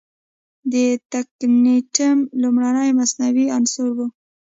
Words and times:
د 0.71 0.73
تکنیټیم 1.13 2.17
لومړنی 2.41 2.89
مصنوعي 2.99 3.45
عنصر 3.55 3.87
و. 3.97 3.99